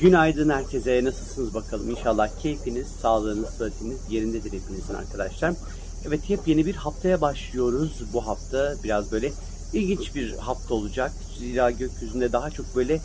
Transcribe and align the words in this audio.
Günaydın 0.00 0.48
herkese. 0.48 1.04
Nasılsınız 1.04 1.54
bakalım? 1.54 1.90
İnşallah 1.90 2.28
keyfiniz, 2.42 2.88
sağlığınız, 3.02 3.48
sıhhatiniz 3.48 3.98
yerindedir 4.10 4.52
hepinizin 4.52 4.94
arkadaşlar. 4.94 5.54
Evet 6.08 6.30
yepyeni 6.30 6.66
bir 6.66 6.74
haftaya 6.74 7.20
başlıyoruz. 7.20 8.02
Bu 8.12 8.26
hafta 8.26 8.74
biraz 8.84 9.12
böyle 9.12 9.32
ilginç 9.72 10.14
bir 10.14 10.32
hafta 10.32 10.74
olacak. 10.74 11.12
Zira 11.38 11.70
gökyüzünde 11.70 12.32
daha 12.32 12.50
çok 12.50 12.76
böyle 12.76 13.00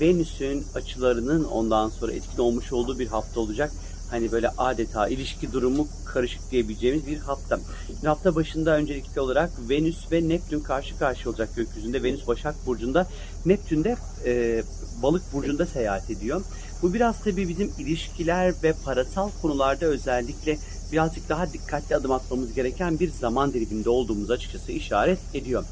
Venüs'ün 0.00 0.64
açılarının 0.74 1.44
ondan 1.44 1.88
sonra 1.88 2.12
etkili 2.12 2.40
olmuş 2.40 2.72
olduğu 2.72 2.98
bir 2.98 3.06
hafta 3.06 3.40
olacak. 3.40 3.72
Hani 4.10 4.32
böyle 4.32 4.48
adeta 4.48 5.08
ilişki 5.08 5.52
durumu 5.52 5.88
karışık 6.04 6.50
diyebileceğimiz 6.50 7.06
bir 7.06 7.18
hafta. 7.18 7.58
Şimdi 7.86 8.08
hafta 8.08 8.34
başında 8.34 8.76
öncelikli 8.76 9.20
olarak 9.20 9.50
Venüs 9.68 10.12
ve 10.12 10.28
Neptün 10.28 10.60
karşı 10.60 10.98
karşıya 10.98 11.30
olacak 11.30 11.56
gökyüzünde. 11.56 12.02
Venüs 12.02 12.26
Başak 12.26 12.66
Burcu'nda, 12.66 13.06
Neptün 13.46 13.84
de 13.84 13.96
e, 14.24 14.62
Balık 15.02 15.22
Burcu'nda 15.32 15.66
seyahat 15.66 16.10
ediyor. 16.10 16.42
Bu 16.82 16.94
biraz 16.94 17.20
tabii 17.24 17.48
bizim 17.48 17.72
ilişkiler 17.78 18.54
ve 18.62 18.74
parasal 18.84 19.30
konularda 19.42 19.86
özellikle 19.86 20.58
birazcık 20.92 21.28
daha 21.28 21.52
dikkatli 21.52 21.96
adım 21.96 22.12
atmamız 22.12 22.54
gereken 22.54 23.00
bir 23.00 23.10
zaman 23.10 23.52
diliminde 23.52 23.90
olduğumuz 23.90 24.30
açıkçası 24.30 24.72
işaret 24.72 25.18
ediyor. 25.34 25.64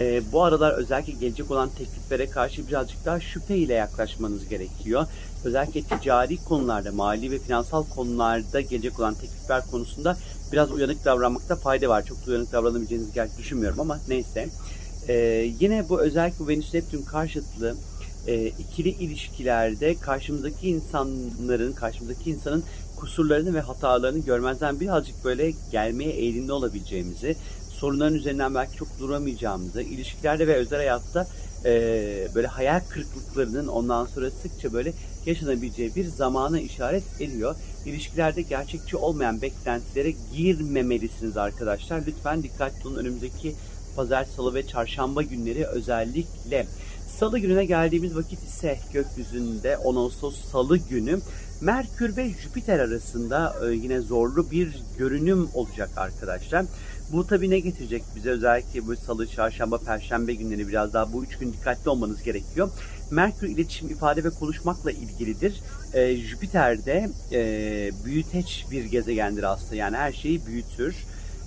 E, 0.00 0.22
bu 0.32 0.42
aralar 0.42 0.72
özellikle 0.72 1.12
gelecek 1.12 1.50
olan 1.50 1.68
tekliflere 1.68 2.30
karşı 2.30 2.68
birazcık 2.68 3.04
daha 3.04 3.20
şüphe 3.20 3.56
ile 3.56 3.74
yaklaşmanız 3.74 4.48
gerekiyor. 4.48 5.06
Özellikle 5.44 5.82
ticari 5.82 6.36
konularda, 6.36 6.92
mali 6.92 7.30
ve 7.30 7.38
finansal 7.38 7.84
konularda 7.84 8.60
gelecek 8.60 9.00
olan 9.00 9.14
teklifler 9.14 9.66
konusunda 9.70 10.16
biraz 10.52 10.72
uyanık 10.72 11.04
davranmakta 11.04 11.56
fayda 11.56 11.88
var. 11.88 12.04
Çok 12.04 12.26
da 12.26 12.30
uyanık 12.30 12.52
davranabileceğinizi 12.52 13.12
gerçi 13.12 13.38
düşünmüyorum 13.38 13.80
ama 13.80 14.00
neyse. 14.08 14.48
E, 15.08 15.14
yine 15.60 15.88
bu 15.88 16.00
özellikle 16.00 16.48
Venüs 16.48 16.74
Neptün 16.74 17.02
karşıtlığı 17.02 17.76
e, 18.26 18.46
ikili 18.46 18.88
ilişkilerde 18.88 19.94
karşımızdaki 19.94 20.68
insanların, 20.68 21.72
karşımızdaki 21.72 22.30
insanın 22.30 22.64
kusurlarını 22.96 23.54
ve 23.54 23.60
hatalarını 23.60 24.18
görmezden 24.18 24.80
birazcık 24.80 25.24
böyle 25.24 25.52
gelmeye 25.72 26.10
eğilimli 26.10 26.52
olabileceğimizi, 26.52 27.36
sorunların 27.78 28.14
üzerinden 28.14 28.54
belki 28.54 28.76
çok 28.76 28.88
duramayacağımızı, 28.98 29.82
ilişkilerde 29.82 30.46
ve 30.46 30.54
özel 30.54 30.78
hayatta 30.78 31.26
e, 31.64 31.70
böyle 32.34 32.46
hayal 32.46 32.80
kırıklıklarının 32.88 33.66
ondan 33.66 34.06
sonra 34.06 34.30
sıkça 34.30 34.72
böyle 34.72 34.92
yaşanabileceği 35.26 35.94
bir 35.96 36.04
zamana 36.04 36.60
işaret 36.60 37.04
ediyor. 37.20 37.56
İlişkilerde 37.86 38.42
gerçekçi 38.42 38.96
olmayan 38.96 39.42
beklentilere 39.42 40.14
girmemelisiniz 40.36 41.36
arkadaşlar. 41.36 42.02
Lütfen 42.06 42.42
dikkatli 42.42 42.88
olun 42.88 42.96
önümüzdeki 42.96 43.54
pazar, 43.96 44.24
salı 44.24 44.54
ve 44.54 44.66
çarşamba 44.66 45.22
günleri 45.22 45.66
özellikle. 45.66 46.66
Salı 47.18 47.38
gününe 47.38 47.64
geldiğimiz 47.64 48.16
vakit 48.16 48.42
ise 48.42 48.78
gökyüzünde 48.92 49.76
10 49.76 49.96
Ağustos 49.96 50.50
Salı 50.50 50.76
günü 50.76 51.20
Merkür 51.60 52.16
ve 52.16 52.28
Jüpiter 52.28 52.78
arasında 52.78 53.56
e, 53.66 53.74
yine 53.74 54.00
zorlu 54.00 54.50
bir 54.50 54.82
görünüm 54.98 55.48
olacak 55.54 55.90
arkadaşlar. 55.96 56.64
Bu 57.12 57.26
tabii 57.26 57.50
ne 57.50 57.58
getirecek 57.58 58.02
bize 58.16 58.30
özellikle 58.30 58.86
bu 58.86 58.96
salı, 58.96 59.26
çarşamba, 59.26 59.78
perşembe 59.78 60.34
günleri 60.34 60.68
biraz 60.68 60.92
daha 60.92 61.12
bu 61.12 61.24
üç 61.24 61.38
gün 61.38 61.52
dikkatli 61.52 61.90
olmanız 61.90 62.22
gerekiyor. 62.22 62.70
Merkür 63.10 63.48
iletişim, 63.48 63.90
ifade 63.90 64.24
ve 64.24 64.30
konuşmakla 64.30 64.90
ilgilidir. 64.90 65.60
E, 65.92 66.16
Jüpiter 66.16 66.84
de 66.84 67.10
e, 67.32 67.90
büyüteç 68.04 68.66
bir 68.70 68.84
gezegendir 68.84 69.42
aslında 69.42 69.74
yani 69.74 69.96
her 69.96 70.12
şeyi 70.12 70.46
büyütür 70.46 70.96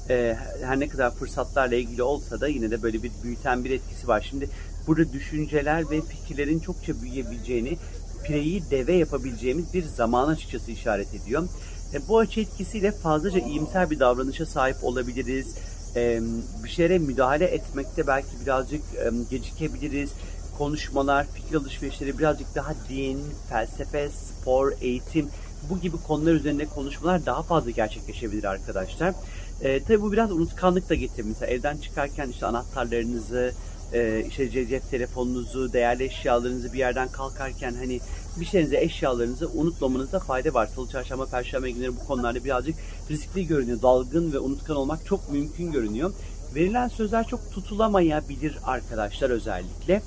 e, 0.10 0.38
her 0.64 0.80
ne 0.80 0.88
kadar 0.88 1.16
fırsatlarla 1.16 1.76
ilgili 1.76 2.04
olsa 2.04 2.42
da 2.42 2.48
yine 2.48 2.72
de 2.72 2.84
böyle 2.84 3.04
bir 3.04 3.12
büyüten 3.24 3.66
bir 3.66 3.72
etkisi 3.72 4.08
var. 4.08 4.28
Şimdi 4.30 4.50
burada 4.88 5.14
düşünceler 5.14 5.90
ve 5.92 6.02
fikirlerin 6.02 6.60
çokça 6.60 7.02
büyüyebileceğini, 7.02 7.78
pireyi 8.24 8.64
deve 8.72 8.94
yapabileceğimiz 8.94 9.74
bir 9.74 9.84
zaman 9.84 10.28
açıkçası 10.28 10.72
işaret 10.72 11.14
ediyor. 11.14 11.44
E, 11.94 12.08
bu 12.08 12.20
açı 12.20 12.40
etkisiyle 12.40 12.92
fazlaca 12.92 13.40
iyimser 13.40 13.90
bir 13.90 14.00
davranışa 14.00 14.46
sahip 14.46 14.84
olabiliriz. 14.84 15.56
E, 15.96 16.22
bir 16.64 16.70
şeye 16.70 17.00
müdahale 17.00 17.46
etmekte 17.46 18.08
belki 18.08 18.30
birazcık 18.46 18.82
e, 18.96 19.12
gecikebiliriz. 19.30 20.12
Konuşmalar, 20.58 21.28
fikir 21.34 21.56
alışverişleri 21.56 22.20
birazcık 22.20 22.56
daha 22.56 22.74
din, 22.90 23.20
felsefe, 23.50 24.10
spor, 24.10 24.72
eğitim 24.82 25.30
bu 25.70 25.80
gibi 25.80 25.98
konular 26.08 26.34
üzerinde 26.34 26.66
konuşmalar 26.66 27.26
daha 27.26 27.44
fazla 27.44 27.72
gerçekleşebilir 27.72 28.44
arkadaşlar. 28.44 29.14
E, 29.62 29.84
tabii 29.84 30.02
bu 30.02 30.12
biraz 30.12 30.32
unutkanlık 30.32 30.90
da 30.90 30.96
getirir. 30.96 31.26
Mesela 31.28 31.52
evden 31.52 31.78
çıkarken 31.78 32.30
işte 32.30 32.46
anahtarlarınızı, 32.46 33.54
e, 33.94 34.26
işte 34.28 34.68
cep 34.68 34.90
telefonunuzu, 34.92 35.74
değerli 35.74 36.04
eşyalarınızı 36.04 36.74
bir 36.74 36.78
yerden 36.78 37.08
kalkarken 37.08 37.74
hani 37.74 38.00
bir 38.40 38.46
şeyinizi, 38.46 38.78
eşyalarınızı 38.78 39.50
unutmamanızda 39.50 40.20
fayda 40.20 40.54
var. 40.54 40.70
Salı, 40.76 40.90
çarşamba, 40.90 41.26
perşembe 41.26 41.72
günleri 41.72 41.96
bu 41.96 42.08
konularda 42.08 42.44
birazcık 42.44 42.76
riskli 43.10 43.48
görünüyor. 43.48 43.82
Dalgın 43.82 44.34
ve 44.34 44.40
unutkan 44.40 44.76
olmak 44.76 45.06
çok 45.06 45.32
mümkün 45.32 45.72
görünüyor. 45.72 46.14
Verilen 46.56 46.88
sözler 46.88 47.28
çok 47.28 47.52
tutulamayabilir 47.52 48.58
arkadaşlar 48.64 49.30
özellikle. 49.30 50.02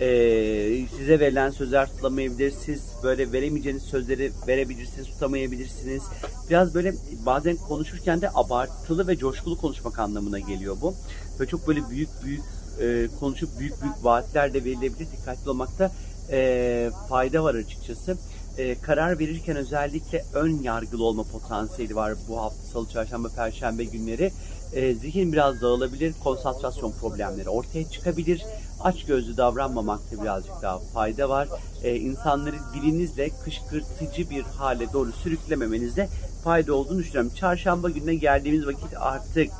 Ee, 0.00 0.86
size 0.96 1.20
verilen 1.20 1.50
sözler 1.50 1.86
tutamayabilir. 1.86 2.50
Siz 2.50 2.82
böyle 3.02 3.32
veremeyeceğiniz 3.32 3.82
sözleri 3.82 4.32
verebilirsiniz, 4.46 5.06
tutamayabilirsiniz. 5.06 6.02
Biraz 6.50 6.74
böyle 6.74 6.94
bazen 7.26 7.56
konuşurken 7.56 8.20
de 8.20 8.30
abartılı 8.34 9.08
ve 9.08 9.16
coşkulu 9.16 9.58
konuşmak 9.58 9.98
anlamına 9.98 10.38
geliyor 10.38 10.76
bu. 10.80 10.94
Ve 11.40 11.46
çok 11.46 11.68
böyle 11.68 11.90
büyük 11.90 12.08
büyük 12.24 12.42
e, 12.80 13.08
konuşup 13.20 13.58
büyük 13.58 13.82
büyük 13.82 14.04
vaatler 14.04 14.54
de 14.54 14.64
verilebilir. 14.64 15.06
Dikkatli 15.12 15.50
olmakta 15.50 15.90
e, 16.30 16.90
fayda 17.08 17.44
var 17.44 17.54
açıkçası. 17.54 18.16
E, 18.58 18.74
karar 18.80 19.18
verirken 19.18 19.56
özellikle 19.56 20.24
ön 20.34 20.62
yargılı 20.62 21.04
olma 21.04 21.22
potansiyeli 21.22 21.96
var 21.96 22.14
bu 22.28 22.40
hafta 22.40 22.62
salı, 22.72 22.88
çarşamba, 22.88 23.28
perşembe 23.28 23.84
günleri. 23.84 24.32
E, 24.72 24.94
zihin 24.94 25.32
biraz 25.32 25.60
dağılabilir, 25.62 26.14
konsantrasyon 26.24 26.92
problemleri 26.92 27.48
ortaya 27.48 27.90
çıkabilir. 27.90 28.42
Aç 28.80 29.04
gözlü 29.04 29.36
davranmamakta 29.36 30.22
birazcık 30.22 30.62
daha 30.62 30.78
fayda 30.78 31.28
var. 31.28 31.48
E, 31.82 31.96
insanları 31.96 32.56
dilinizle 32.74 33.30
kışkırtıcı 33.44 34.30
bir 34.30 34.42
hale 34.42 34.92
doğru 34.92 35.12
sürüklememenizde 35.12 36.08
fayda 36.44 36.74
olduğunu 36.74 36.98
düşünüyorum. 36.98 37.32
Çarşamba 37.34 37.90
gününe 37.90 38.14
geldiğimiz 38.14 38.66
vakit 38.66 38.96
artık 39.00 39.50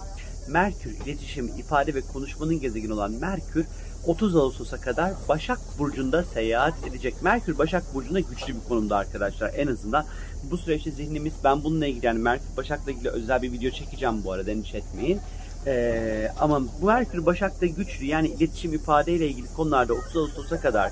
Merkür 0.49 0.91
iletişim, 0.91 1.47
ifade 1.59 1.94
ve 1.94 2.00
konuşmanın 2.00 2.60
gezegeni 2.60 2.93
olan 2.93 3.12
Merkür 3.12 3.66
30 4.06 4.37
Ağustos'a 4.37 4.81
kadar 4.81 5.12
Başak 5.28 5.59
Burcu'nda 5.78 6.25
seyahat 6.25 6.75
edecek. 6.87 7.15
Merkür 7.22 7.59
Başak 7.59 7.94
Burcu'nda 7.94 8.21
güçlü 8.21 8.55
bir 8.55 8.69
konumda 8.69 8.97
arkadaşlar. 8.97 9.53
En 9.56 9.66
azından 9.66 10.05
bu 10.50 10.59
süreçte 10.59 10.91
zihnimiz 10.91 11.32
ben 11.44 11.65
bununla 11.65 11.87
ilgili 11.87 12.06
yani 12.06 12.19
Merkür 12.19 12.56
Başak'la 12.56 12.93
ilgili 12.93 13.09
özel 13.09 13.43
bir 13.43 13.53
video 13.53 13.71
çekeceğim 13.71 14.25
bu 14.25 14.32
arada 14.32 14.50
endişe 14.50 14.78
etmeyin. 14.78 15.21
Ee, 15.66 16.31
ama 16.41 16.62
bu 16.81 16.87
Merkür 16.87 17.26
Başak'ta 17.26 17.66
güçlü 17.66 18.05
yani 18.05 18.28
iletişim 18.28 18.75
ifadeyle 18.75 19.28
ilgili 19.28 19.47
konularda 19.56 19.93
30 19.93 20.16
Ağustos'a 20.16 20.61
kadar 20.61 20.91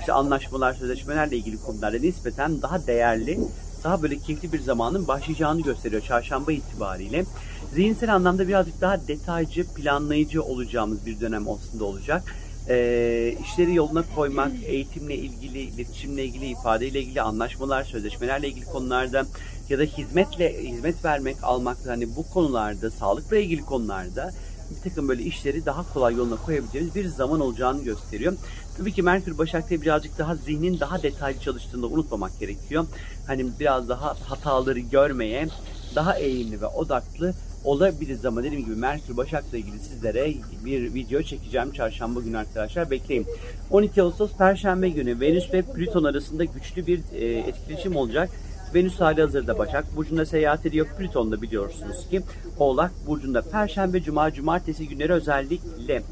işte 0.00 0.12
anlaşmalar, 0.12 0.72
sözleşmelerle 0.72 1.36
ilgili 1.36 1.60
konularda 1.60 1.98
nispeten 1.98 2.62
daha 2.62 2.86
değerli, 2.86 3.40
daha 3.84 4.02
böyle 4.02 4.18
keyifli 4.18 4.52
bir 4.52 4.60
zamanın 4.60 5.08
başlayacağını 5.08 5.60
gösteriyor 5.60 6.02
çarşamba 6.02 6.52
itibariyle. 6.52 7.24
Zihinsel 7.74 8.14
anlamda 8.14 8.48
birazcık 8.48 8.80
daha 8.80 9.08
detaycı, 9.08 9.64
planlayıcı 9.74 10.42
olacağımız 10.42 11.06
bir 11.06 11.20
dönem 11.20 11.48
aslında 11.48 11.84
olacak 11.84 12.22
e, 12.68 13.36
işleri 13.44 13.74
yoluna 13.74 14.04
koymak, 14.14 14.52
eğitimle 14.64 15.14
ilgili, 15.14 15.58
iletişimle 15.60 16.24
ilgili, 16.24 16.46
ifadeyle 16.46 17.00
ilgili 17.00 17.22
anlaşmalar, 17.22 17.84
sözleşmelerle 17.84 18.48
ilgili 18.48 18.64
konularda 18.64 19.26
ya 19.68 19.78
da 19.78 19.82
hizmetle 19.82 20.62
hizmet 20.62 21.04
vermek, 21.04 21.36
almak 21.42 21.76
hani 21.86 22.16
bu 22.16 22.28
konularda, 22.28 22.90
sağlıkla 22.90 23.36
ilgili 23.36 23.62
konularda 23.62 24.32
bir 24.70 24.90
takım 24.90 25.08
böyle 25.08 25.22
işleri 25.22 25.66
daha 25.66 25.92
kolay 25.92 26.14
yoluna 26.14 26.36
koyabileceğimiz 26.36 26.94
bir 26.94 27.06
zaman 27.06 27.40
olacağını 27.40 27.82
gösteriyor. 27.82 28.32
Tabii 28.78 28.92
ki 28.92 29.02
Merkür 29.02 29.38
Başak'ta 29.38 29.80
birazcık 29.82 30.18
daha 30.18 30.34
zihnin 30.34 30.80
daha 30.80 31.02
detaylı 31.02 31.40
çalıştığını 31.40 31.86
unutmamak 31.86 32.40
gerekiyor. 32.40 32.86
Hani 33.26 33.46
biraz 33.60 33.88
daha 33.88 34.16
hataları 34.28 34.78
görmeye, 34.78 35.48
daha 35.94 36.18
eğimli 36.18 36.60
ve 36.60 36.66
odaklı 36.66 37.34
olabiliriz 37.64 38.24
ama 38.24 38.42
dediğim 38.42 38.64
gibi 38.64 38.76
Merkür 38.76 39.16
Başak'la 39.16 39.58
ilgili 39.58 39.78
sizlere 39.78 40.34
bir 40.64 40.94
video 40.94 41.22
çekeceğim 41.22 41.72
çarşamba 41.72 42.20
günü 42.20 42.38
arkadaşlar 42.38 42.90
bekleyin. 42.90 43.26
12 43.70 44.02
Ağustos 44.02 44.32
Perşembe 44.32 44.88
günü 44.88 45.20
Venüs 45.20 45.52
ve 45.52 45.62
Plüton 45.62 46.04
arasında 46.04 46.44
güçlü 46.44 46.86
bir 46.86 47.00
e, 47.12 47.24
etkileşim 47.38 47.96
olacak. 47.96 48.30
Venüs 48.74 49.00
hali 49.00 49.20
hazırda 49.20 49.58
Başak 49.58 49.96
Burcu'nda 49.96 50.26
seyahat 50.26 50.66
ediyor. 50.66 50.86
Plüton 50.98 51.32
da 51.32 51.42
biliyorsunuz 51.42 52.08
ki 52.10 52.22
Oğlak 52.58 52.92
Burcu'nda 53.06 53.42
Perşembe, 53.42 54.02
Cuma, 54.02 54.32
Cumartesi 54.32 54.88
günleri 54.88 55.12
özellikle 55.12 56.02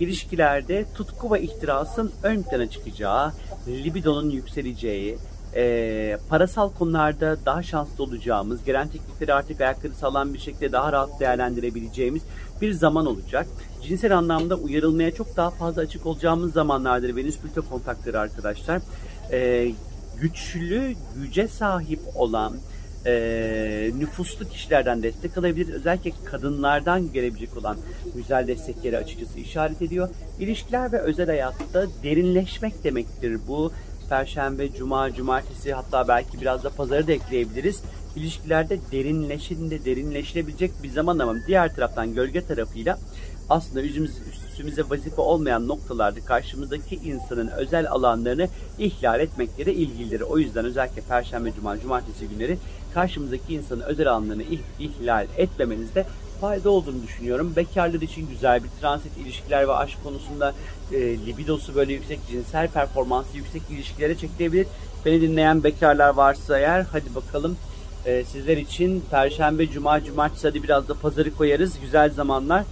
ilişkilerde 0.00 0.84
tutku 0.94 1.34
ve 1.34 1.42
ihtirasın 1.42 2.12
ön 2.22 2.42
plana 2.42 2.70
çıkacağı, 2.70 3.32
libidonun 3.68 4.30
yükseleceği, 4.30 5.18
e, 5.56 6.18
parasal 6.28 6.70
konularda 6.70 7.36
daha 7.46 7.62
şanslı 7.62 8.04
olacağımız, 8.04 8.64
gelen 8.64 8.88
teklifleri 8.88 9.34
artık 9.34 9.60
ayakları 9.60 9.92
sağlam 9.92 10.34
bir 10.34 10.38
şekilde 10.38 10.72
daha 10.72 10.92
rahat 10.92 11.20
değerlendirebileceğimiz 11.20 12.22
bir 12.60 12.72
zaman 12.72 13.06
olacak. 13.06 13.46
Cinsel 13.82 14.18
anlamda 14.18 14.56
uyarılmaya 14.56 15.14
çok 15.14 15.36
daha 15.36 15.50
fazla 15.50 15.82
açık 15.82 16.06
olacağımız 16.06 16.52
zamanlardır 16.52 17.16
Venüs 17.16 17.38
Plüto 17.38 17.62
kontakları 17.62 18.20
arkadaşlar. 18.20 18.82
E, 19.32 19.70
güçlü, 20.20 20.94
güce 21.16 21.48
sahip 21.48 22.00
olan 22.14 22.52
e, 23.06 23.90
nüfuslu 23.98 24.48
kişilerden 24.48 25.02
destek 25.02 25.38
alabilir. 25.38 25.74
Özellikle 25.74 26.12
kadınlardan 26.24 27.12
gelebilecek 27.12 27.56
olan 27.56 27.76
güzel 28.16 28.46
destekleri 28.46 28.98
açıkçası 28.98 29.38
işaret 29.38 29.82
ediyor. 29.82 30.08
İlişkiler 30.40 30.92
ve 30.92 30.98
özel 30.98 31.26
hayatta 31.26 31.86
derinleşmek 32.02 32.84
demektir 32.84 33.38
bu. 33.48 33.72
Perşembe, 34.12 34.72
Cuma, 34.72 35.12
Cumartesi 35.12 35.72
hatta 35.72 36.08
belki 36.08 36.40
biraz 36.40 36.64
da 36.64 36.70
pazarı 36.70 37.06
da 37.06 37.12
ekleyebiliriz. 37.12 37.82
İlişkilerde 38.16 38.78
derinleşinde 38.92 39.84
derinleşilebilecek 39.84 40.70
bir 40.82 40.90
zaman 40.90 41.18
ama 41.18 41.34
diğer 41.46 41.74
taraftan 41.74 42.14
gölge 42.14 42.46
tarafıyla 42.46 42.98
aslında 43.48 43.80
yüzümüz, 43.80 44.12
üstümüze 44.32 44.82
vazife 44.90 45.22
olmayan 45.22 45.68
noktalarda 45.68 46.20
karşımızdaki 46.20 46.94
insanın 46.94 47.48
özel 47.48 47.90
alanlarını 47.90 48.48
ihlal 48.78 49.20
etmekleri 49.20 49.72
ilgilidir. 49.72 50.20
O 50.20 50.38
yüzden 50.38 50.64
özellikle 50.64 51.02
Perşembe, 51.02 51.52
Cuma, 51.52 51.80
Cumartesi 51.80 52.28
günleri 52.28 52.58
karşımızdaki 52.94 53.54
insanın 53.54 53.80
özel 53.80 54.08
alanlarını 54.08 54.44
ihlal 54.78 55.26
etmemenizde 55.36 56.06
fayda 56.42 56.70
olduğunu 56.70 57.02
düşünüyorum. 57.02 57.52
Bekarlar 57.56 58.00
için 58.00 58.28
güzel 58.28 58.64
bir 58.64 58.68
transit 58.80 59.16
ilişkiler 59.18 59.68
ve 59.68 59.72
aşk 59.72 60.04
konusunda 60.04 60.54
e, 60.92 60.98
libidosu 61.00 61.74
böyle 61.74 61.92
yüksek, 61.92 62.20
cinsel 62.30 62.68
performansı 62.68 63.36
yüksek 63.36 63.62
ilişkilere 63.70 64.16
çekilebilir. 64.16 64.66
Beni 65.06 65.20
dinleyen 65.20 65.64
bekarlar 65.64 66.08
varsa 66.08 66.58
eğer 66.58 66.86
hadi 66.92 67.14
bakalım 67.14 67.56
e, 68.06 68.24
sizler 68.24 68.56
için 68.56 69.04
Perşembe, 69.10 69.66
Cuma, 69.70 70.04
Cumartesi 70.04 70.48
hadi 70.48 70.62
biraz 70.62 70.88
da 70.88 70.94
pazarı 70.94 71.34
koyarız. 71.34 71.80
Güzel 71.80 72.10
zamanlar. 72.10 72.64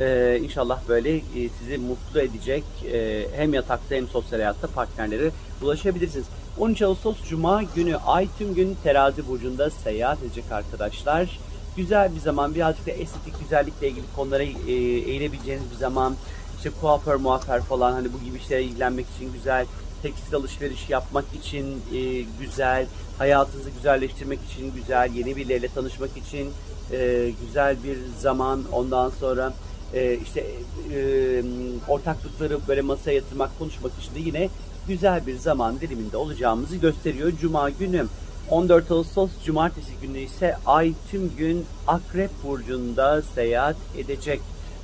Ee, 0.00 0.40
inşallah 0.42 0.80
böyle 0.88 1.16
e, 1.16 1.20
sizi 1.58 1.78
mutlu 1.78 2.20
edecek 2.20 2.64
e, 2.92 3.26
hem 3.36 3.54
yatakta 3.54 3.94
hem 3.94 4.08
sosyal 4.08 4.38
hayatta 4.38 4.66
partnerlere 4.66 5.30
ulaşabilirsiniz. 5.62 6.26
13 6.58 6.82
Ağustos 6.82 7.16
Cuma 7.28 7.62
günü 7.62 7.96
Ay 7.96 8.28
tüm 8.38 8.54
gün 8.54 8.76
terazi 8.82 9.28
burcunda 9.28 9.70
seyahat 9.70 10.22
edecek 10.22 10.44
arkadaşlar. 10.52 11.38
Güzel 11.76 12.14
bir 12.14 12.20
zaman 12.20 12.54
birazcık 12.54 12.86
da 12.86 12.90
estetik 12.90 13.40
güzellikle 13.40 13.88
ilgili 13.88 14.04
konulara 14.16 14.42
e, 14.42 14.72
eğilebileceğiniz 14.72 15.70
bir 15.70 15.76
zaman. 15.76 16.14
İşte 16.56 16.70
kuaför 16.80 17.16
muaför 17.16 17.60
falan 17.60 17.92
hani 17.92 18.08
bu 18.12 18.24
gibi 18.24 18.38
işlere 18.38 18.62
ilgilenmek 18.62 19.06
için 19.16 19.32
güzel. 19.32 19.66
Tekstil 20.02 20.34
alışveriş 20.34 20.90
yapmak 20.90 21.24
için 21.34 21.82
e, 21.94 22.24
güzel. 22.40 22.86
Hayatınızı 23.18 23.70
güzelleştirmek 23.70 24.38
için 24.52 24.72
güzel. 24.74 25.14
Yeni 25.14 25.36
birileriyle 25.36 25.68
tanışmak 25.68 26.10
için 26.16 26.50
e, 26.92 27.30
güzel 27.46 27.76
bir 27.84 27.98
zaman. 28.20 28.64
Ondan 28.72 29.10
sonra 29.10 29.52
e, 29.94 30.18
işte 30.24 30.46
e, 30.94 31.42
ortaklıkları 31.88 32.58
böyle 32.68 32.80
masaya 32.80 33.12
yatırmak, 33.12 33.58
konuşmak 33.58 33.92
için 34.02 34.14
de 34.14 34.18
yine 34.18 34.48
güzel 34.88 35.26
bir 35.26 35.36
zaman 35.36 35.80
diliminde 35.80 36.16
olacağımızı 36.16 36.76
gösteriyor. 36.76 37.32
Cuma 37.40 37.70
günü 37.70 38.06
14 38.50 38.90
Ağustos 38.90 39.30
Cumartesi 39.44 39.92
günü 40.02 40.18
ise 40.18 40.56
Ay 40.66 40.92
tüm 41.10 41.36
gün 41.36 41.66
Akrep 41.86 42.30
Burcu'nda 42.44 43.22
seyahat 43.22 43.76
edecek. 43.98 44.40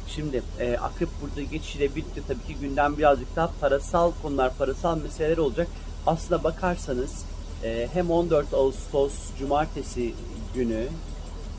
Şimdi 0.08 0.42
e, 0.60 0.76
Akrep 0.76 1.08
Burcu 1.22 1.50
geçişiyle 1.50 1.94
birlikte 1.96 2.20
tabii 2.28 2.54
ki 2.54 2.60
gündem 2.60 2.98
birazcık 2.98 3.36
daha 3.36 3.50
parasal 3.60 4.12
konular, 4.22 4.52
parasal 4.58 4.98
meseleler 4.98 5.38
olacak. 5.38 5.68
Aslına 6.06 6.44
bakarsanız 6.44 7.24
e, 7.64 7.88
hem 7.92 8.10
14 8.10 8.54
Ağustos 8.54 9.12
Cumartesi 9.38 10.14
günü 10.54 10.86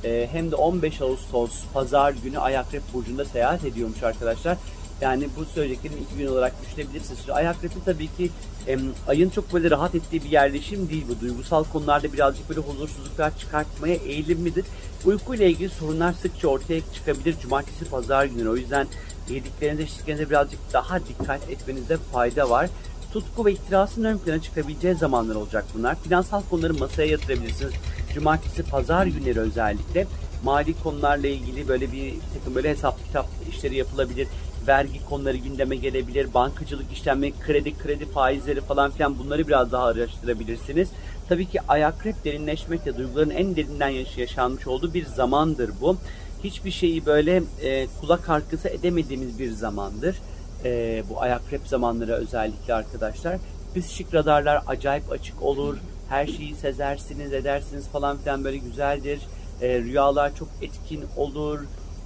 e, 0.04 0.28
hem 0.31 0.52
de 0.52 0.56
15 0.56 1.02
Ağustos 1.02 1.52
Pazar 1.74 2.12
günü 2.12 2.40
Ay 2.40 2.57
Akrep 2.57 2.84
Burcu'nda 2.94 3.25
seyahat 3.25 3.66
ediyormuş 3.66 4.04
arkadaşlar. 4.04 4.57
Yani 5.01 5.27
bu 5.38 5.45
söyleyeceklerim 5.45 5.97
iki 5.97 6.18
gün 6.18 6.27
olarak 6.27 6.53
düşünebilirsiniz. 6.62 7.19
Şimdi 7.19 7.33
ay 7.33 7.47
akrepi 7.47 7.75
tabii 7.86 8.07
ki 8.07 8.30
e, 8.68 8.77
ayın 9.07 9.30
çok 9.30 9.53
böyle 9.53 9.71
rahat 9.71 9.95
ettiği 9.95 10.24
bir 10.24 10.30
yerleşim 10.30 10.89
değil 10.89 11.06
bu. 11.09 11.19
Duygusal 11.19 11.63
konularda 11.63 12.13
birazcık 12.13 12.50
böyle 12.50 12.59
huzursuzluklar 12.59 13.38
çıkartmaya 13.38 13.95
eğilimlidir. 13.95 14.65
Uyku 15.06 15.36
ile 15.36 15.50
ilgili 15.50 15.69
sorunlar 15.69 16.13
sıkça 16.13 16.47
ortaya 16.47 16.81
çıkabilir 16.94 17.36
cumartesi 17.42 17.86
pazar 17.86 18.25
günleri. 18.25 18.50
O 18.50 18.56
yüzden 18.56 18.88
yediklerinize 19.30 19.83
içtiklerinize 19.83 20.30
birazcık 20.30 20.59
daha 20.74 21.00
dikkat 21.00 21.50
etmenizde 21.50 21.97
fayda 21.97 22.50
var. 22.50 22.69
Tutku 23.13 23.45
ve 23.45 23.51
ihtirasın 23.51 24.03
ön 24.03 24.18
plana 24.18 24.42
çıkabileceği 24.42 24.95
zamanlar 24.95 25.36
olacak 25.36 25.65
bunlar. 25.77 25.95
Finansal 26.01 26.42
konuları 26.50 26.74
masaya 26.74 27.07
yatırabilirsiniz. 27.07 27.74
Cumartesi 28.13 28.63
pazar 28.63 29.06
günleri 29.06 29.39
özellikle 29.39 30.07
mali 30.44 30.74
konularla 30.83 31.27
ilgili 31.27 31.68
böyle 31.68 31.92
bir 31.92 32.13
takım 32.33 32.56
böyle 32.56 32.69
hesap 32.69 33.06
kitap 33.06 33.27
işleri 33.50 33.75
yapılabilir 33.75 34.27
vergi 34.67 35.06
konuları 35.06 35.38
gündeme 35.38 35.75
gelebilir, 35.75 36.33
bankacılık 36.33 36.91
işlemleri, 36.94 37.33
kredi, 37.45 37.77
kredi 37.77 38.06
faizleri 38.06 38.62
falan 38.62 38.91
filan 38.91 39.19
bunları 39.19 39.47
biraz 39.47 39.71
daha 39.71 39.83
araştırabilirsiniz. 39.83 40.89
Tabii 41.29 41.45
ki 41.45 41.59
ayakrep 41.67 42.25
derinleşmekle 42.25 42.97
duyguların 42.97 43.29
en 43.29 43.56
derinden 43.56 43.89
yaşanmış 44.17 44.67
olduğu 44.67 44.94
bir 44.94 45.06
zamandır 45.06 45.71
bu. 45.81 45.97
Hiçbir 46.44 46.71
şeyi 46.71 47.06
böyle 47.06 47.44
e, 47.63 47.88
kulak 48.01 48.29
arkası 48.29 48.69
edemediğimiz 48.69 49.39
bir 49.39 49.51
zamandır. 49.51 50.15
E, 50.63 51.03
bu 51.09 51.21
ayakrep 51.21 51.68
zamanları 51.68 52.13
özellikle 52.13 52.73
arkadaşlar. 52.73 53.38
Psikik 53.75 54.13
radarlar 54.13 54.63
acayip 54.68 55.11
açık 55.11 55.41
olur. 55.44 55.77
Her 56.09 56.27
şeyi 56.27 56.56
sezersiniz, 56.56 57.33
edersiniz 57.33 57.88
falan 57.88 58.18
filan 58.18 58.44
böyle 58.44 58.57
güzeldir. 58.57 59.19
E, 59.61 59.79
rüyalar 59.79 60.35
çok 60.35 60.50
etkin 60.61 61.03
olur 61.18 61.59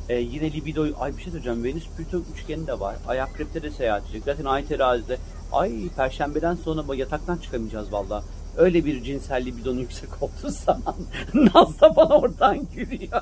ee, 0.10 0.16
yine 0.16 0.54
libido, 0.54 0.88
ay 1.00 1.18
bir 1.18 1.22
şey 1.22 1.32
söyleyeceğim. 1.32 1.64
Venüs 1.64 1.88
Plüton 1.98 2.26
üçgeni 2.34 2.68
de 2.68 2.80
var. 2.80 2.96
Ay 3.08 3.22
akrepte 3.22 3.64
de 3.64 3.72
seyahat 3.72 4.04
edecek. 4.04 4.24
Zaten 4.26 4.46
ay 4.46 4.66
terazide. 4.66 5.18
Ay 5.52 5.90
perşembeden 5.98 6.56
sonra 6.56 6.96
yataktan 6.96 7.38
çıkamayacağız 7.38 7.94
valla. 7.94 8.24
Öyle 8.58 8.86
bir 8.86 9.04
cinsel 9.04 9.46
libidonun 9.46 9.80
yüksek 9.80 10.10
olduğu 10.24 10.50
zaman 10.50 10.96
Naz 11.34 11.82
da 11.82 11.96
bana 11.96 12.18
oradan 12.18 12.68
gülüyor. 12.76 13.22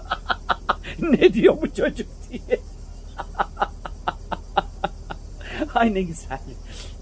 ne 0.99 1.33
diyor 1.33 1.57
bu 1.61 1.73
çocuk 1.73 2.07
diye. 2.29 2.59
Ay 5.75 5.93
ne 5.93 6.01
güzel. 6.01 6.39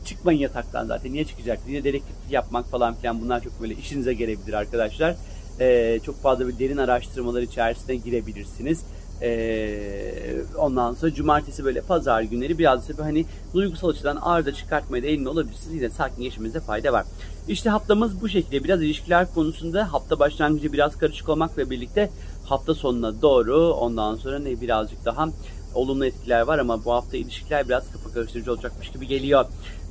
Çıkmayın 0.05 0.39
yataktan 0.39 0.85
zaten. 0.85 1.13
Niye 1.13 1.25
çıkacak? 1.25 1.59
Yine 1.67 1.83
dedektif 1.83 2.15
yapmak 2.29 2.69
falan 2.69 2.95
filan 2.95 3.21
bunlar 3.21 3.43
çok 3.43 3.61
böyle 3.61 3.73
işinize 3.73 4.13
gelebilir 4.13 4.53
arkadaşlar. 4.53 5.15
Ee, 5.59 5.99
çok 6.05 6.21
fazla 6.21 6.47
bir 6.47 6.59
derin 6.59 6.77
araştırmalar 6.77 7.41
içerisine 7.41 7.95
girebilirsiniz. 7.95 8.83
Ee, 9.21 10.35
ondan 10.57 10.94
sonra 10.94 11.13
cumartesi 11.13 11.65
böyle 11.65 11.81
pazar 11.81 12.21
günleri 12.21 12.57
biraz 12.57 12.97
da 12.97 13.06
hani 13.06 13.25
duygusal 13.53 13.89
açıdan 13.89 14.15
arıza 14.15 14.53
çıkartmaya 14.53 15.03
da 15.03 15.07
emin 15.07 15.25
olabilirsiniz. 15.25 15.75
Yine 15.75 15.89
sakin 15.89 16.23
geçmemize 16.23 16.59
fayda 16.59 16.94
var. 16.94 17.06
İşte 17.47 17.69
haftamız 17.69 18.21
bu 18.21 18.29
şekilde. 18.29 18.63
Biraz 18.63 18.83
ilişkiler 18.83 19.33
konusunda 19.33 19.93
hafta 19.93 20.19
başlangıcı 20.19 20.74
biraz 20.74 20.98
karışık 20.98 21.29
olmakla 21.29 21.69
birlikte 21.69 22.10
hafta 22.45 22.74
sonuna 22.74 23.22
doğru 23.22 23.74
ondan 23.74 24.15
sonra 24.15 24.39
ne 24.39 24.62
birazcık 24.62 25.05
daha 25.05 25.29
olumlu 25.75 26.05
etkiler 26.05 26.41
var 26.41 26.60
ama 26.60 26.86
bu 26.86 26.91
hafta 26.91 27.17
ilişkiler 27.17 27.67
biraz 27.67 27.91
kafa 27.91 28.13
karıştırıcı 28.13 28.51
olacakmış 28.51 28.91
gibi 28.91 29.07
geliyor. 29.07 29.45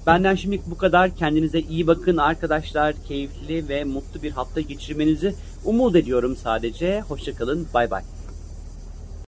Benden 0.07 0.35
şimdilik 0.35 0.71
bu 0.71 0.77
kadar. 0.77 1.17
Kendinize 1.17 1.61
iyi 1.61 1.87
bakın 1.87 2.17
arkadaşlar. 2.17 2.95
Keyifli 3.09 3.69
ve 3.69 3.85
mutlu 3.85 4.23
bir 4.23 4.31
hafta 4.31 4.61
geçirmenizi 4.61 5.35
umut 5.65 5.97
ediyorum 5.97 6.37
sadece. 6.37 7.01
Hoşçakalın. 7.01 7.67
Bay 7.75 7.91
bay. 7.91 8.03